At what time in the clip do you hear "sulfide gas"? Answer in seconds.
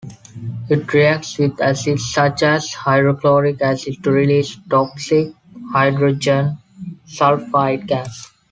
7.07-8.31